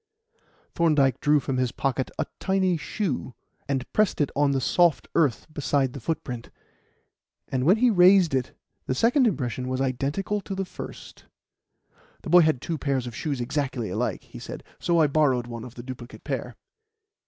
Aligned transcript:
Thorndyke 0.73 1.19
drew 1.19 1.39
from 1.39 1.57
his 1.57 1.71
pocket 1.71 2.09
a 2.17 2.25
tiny 2.39 2.75
shoe, 2.75 3.35
and 3.67 3.85
pressed 3.93 4.19
it 4.19 4.31
on 4.35 4.49
the 4.49 4.59
soft 4.59 5.07
earth 5.13 5.45
beside 5.53 5.93
the 5.93 5.99
footprint; 5.99 6.49
and 7.49 7.65
when 7.65 7.77
he 7.77 7.91
raised 7.91 8.33
it 8.33 8.57
the 8.87 8.95
second 8.95 9.27
impression 9.27 9.67
was 9.67 9.79
identical 9.79 10.37
with 10.49 10.57
the 10.57 10.65
first. 10.65 11.25
"The 12.23 12.31
boy 12.31 12.41
had 12.41 12.63
two 12.63 12.79
pairs 12.79 13.05
of 13.05 13.15
shoes 13.15 13.39
exactly 13.39 13.91
alike," 13.91 14.23
he 14.23 14.39
said, 14.39 14.63
"so 14.79 14.99
I 14.99 15.05
borrowed 15.05 15.45
one 15.45 15.63
of 15.63 15.75
the 15.75 15.83
duplicate 15.83 16.23
pair." 16.23 16.55